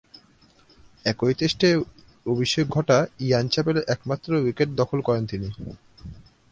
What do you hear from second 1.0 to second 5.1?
একই টেস্টে অভিষেক ঘটা ইয়ান চ্যাপেলের একমাত্র উইকেট দখল